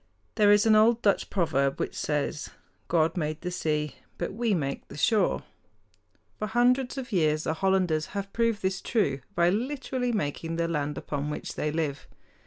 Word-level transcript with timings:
There 0.33 0.51
is 0.51 0.65
an 0.65 0.73
old 0.75 1.03
Dutch 1.03 1.29
proverb 1.29 1.79
which 1.79 1.93
says, 1.93 2.49
"God 2.87 3.15
made 3.15 3.41
the 3.41 3.51
sea; 3.51 3.97
but 4.17 4.33
we 4.33 4.55
make 4.55 4.87
the 4.87 4.97
shore." 4.97 5.43
For 6.39 6.47
hundreds 6.47 6.97
of 6.97 7.11
years 7.11 7.43
the 7.43 7.53
Hollanders 7.53 8.07
have 8.17 8.33
proved 8.33 8.63
this 8.63 8.81
true 8.81 9.19
by 9.35 9.51
literally 9.51 10.11
making 10.11 10.55
the 10.55 10.67
land 10.67 10.97
upon 10.97 11.29
which 11.29 11.53
they 11.53 11.71
live. 11.71 12.07